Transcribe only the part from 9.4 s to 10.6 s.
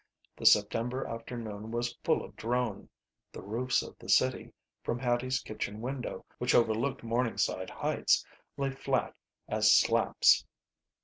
as slaps.